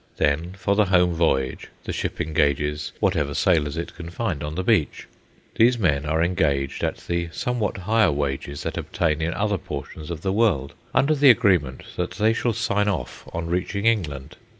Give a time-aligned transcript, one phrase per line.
[0.17, 4.63] Then, for the home voyage, the ship engages whatever sailors it can find on the
[4.63, 5.07] beach.
[5.57, 10.21] These men are engaged at the somewhat higher wages that obtain in other portions of
[10.21, 14.37] the world, under the agreement that they shall sign off on reaching England.